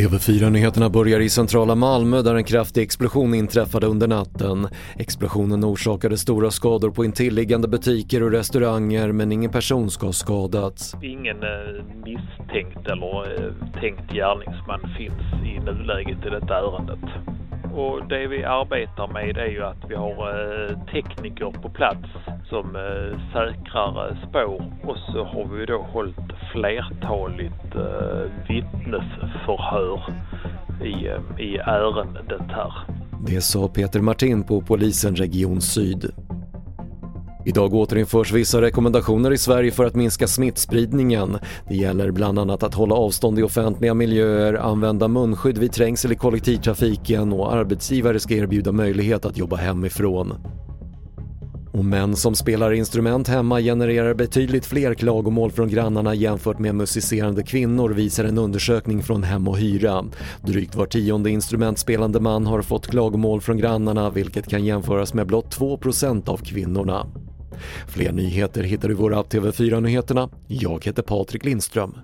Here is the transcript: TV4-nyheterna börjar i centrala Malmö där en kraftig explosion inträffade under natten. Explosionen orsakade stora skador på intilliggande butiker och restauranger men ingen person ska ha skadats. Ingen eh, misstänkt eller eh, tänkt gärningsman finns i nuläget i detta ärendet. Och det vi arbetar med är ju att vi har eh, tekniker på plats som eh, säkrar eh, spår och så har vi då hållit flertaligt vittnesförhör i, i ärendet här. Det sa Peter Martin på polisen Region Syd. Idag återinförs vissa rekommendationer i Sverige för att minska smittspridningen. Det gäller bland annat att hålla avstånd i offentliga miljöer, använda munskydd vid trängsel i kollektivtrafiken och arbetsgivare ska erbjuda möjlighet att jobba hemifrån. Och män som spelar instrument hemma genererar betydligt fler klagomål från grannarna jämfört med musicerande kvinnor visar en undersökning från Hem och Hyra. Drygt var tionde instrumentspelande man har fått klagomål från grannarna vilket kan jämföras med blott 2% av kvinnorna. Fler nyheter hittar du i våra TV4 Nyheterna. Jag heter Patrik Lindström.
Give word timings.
TV4-nyheterna 0.00 0.90
börjar 0.90 1.20
i 1.20 1.28
centrala 1.28 1.74
Malmö 1.74 2.22
där 2.22 2.34
en 2.34 2.44
kraftig 2.44 2.82
explosion 2.82 3.34
inträffade 3.34 3.86
under 3.86 4.08
natten. 4.08 4.68
Explosionen 4.96 5.64
orsakade 5.64 6.18
stora 6.18 6.50
skador 6.50 6.90
på 6.90 7.04
intilliggande 7.04 7.68
butiker 7.68 8.22
och 8.22 8.30
restauranger 8.30 9.12
men 9.12 9.32
ingen 9.32 9.50
person 9.50 9.90
ska 9.90 10.06
ha 10.06 10.12
skadats. 10.12 10.94
Ingen 11.02 11.42
eh, 11.42 11.84
misstänkt 12.04 12.86
eller 12.86 13.44
eh, 13.44 13.80
tänkt 13.80 14.12
gärningsman 14.12 14.80
finns 14.98 15.44
i 15.44 15.58
nuläget 15.58 16.26
i 16.26 16.30
detta 16.30 16.54
ärendet. 16.58 17.29
Och 17.74 18.08
det 18.08 18.26
vi 18.26 18.44
arbetar 18.44 19.08
med 19.08 19.36
är 19.36 19.46
ju 19.46 19.64
att 19.64 19.84
vi 19.88 19.94
har 19.94 20.68
eh, 20.70 20.78
tekniker 20.92 21.50
på 21.62 21.68
plats 21.68 22.08
som 22.48 22.76
eh, 22.76 23.18
säkrar 23.32 24.08
eh, 24.08 24.28
spår 24.28 24.72
och 24.84 24.96
så 25.12 25.24
har 25.24 25.56
vi 25.56 25.66
då 25.66 25.82
hållit 25.82 26.16
flertaligt 26.52 27.74
vittnesförhör 28.48 30.00
i, 30.84 30.94
i 31.42 31.56
ärendet 31.56 32.50
här. 32.50 32.72
Det 33.26 33.40
sa 33.40 33.68
Peter 33.68 34.00
Martin 34.00 34.42
på 34.42 34.60
polisen 34.60 35.16
Region 35.16 35.60
Syd. 35.60 36.12
Idag 37.44 37.74
återinförs 37.74 38.32
vissa 38.32 38.60
rekommendationer 38.60 39.32
i 39.32 39.38
Sverige 39.38 39.70
för 39.70 39.84
att 39.84 39.94
minska 39.94 40.26
smittspridningen. 40.26 41.38
Det 41.68 41.76
gäller 41.76 42.10
bland 42.10 42.38
annat 42.38 42.62
att 42.62 42.74
hålla 42.74 42.94
avstånd 42.94 43.38
i 43.38 43.42
offentliga 43.42 43.94
miljöer, 43.94 44.54
använda 44.54 45.08
munskydd 45.08 45.58
vid 45.58 45.72
trängsel 45.72 46.12
i 46.12 46.16
kollektivtrafiken 46.16 47.32
och 47.32 47.54
arbetsgivare 47.54 48.20
ska 48.20 48.34
erbjuda 48.34 48.72
möjlighet 48.72 49.24
att 49.24 49.38
jobba 49.38 49.56
hemifrån. 49.56 50.34
Och 51.72 51.84
män 51.84 52.16
som 52.16 52.34
spelar 52.34 52.72
instrument 52.72 53.28
hemma 53.28 53.60
genererar 53.60 54.14
betydligt 54.14 54.66
fler 54.66 54.94
klagomål 54.94 55.50
från 55.50 55.68
grannarna 55.68 56.14
jämfört 56.14 56.58
med 56.58 56.74
musicerande 56.74 57.42
kvinnor 57.42 57.90
visar 57.90 58.24
en 58.24 58.38
undersökning 58.38 59.02
från 59.02 59.22
Hem 59.22 59.48
och 59.48 59.58
Hyra. 59.58 60.04
Drygt 60.42 60.74
var 60.74 60.86
tionde 60.86 61.30
instrumentspelande 61.30 62.20
man 62.20 62.46
har 62.46 62.62
fått 62.62 62.86
klagomål 62.86 63.40
från 63.40 63.58
grannarna 63.58 64.10
vilket 64.10 64.48
kan 64.48 64.64
jämföras 64.64 65.14
med 65.14 65.26
blott 65.26 65.58
2% 65.58 66.28
av 66.28 66.36
kvinnorna. 66.36 67.06
Fler 67.88 68.12
nyheter 68.12 68.62
hittar 68.62 68.88
du 68.88 68.94
i 68.94 68.96
våra 68.96 69.22
TV4 69.22 69.80
Nyheterna. 69.80 70.28
Jag 70.46 70.84
heter 70.84 71.02
Patrik 71.02 71.44
Lindström. 71.44 71.94